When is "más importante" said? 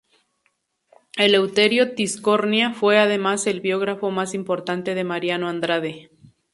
4.09-4.95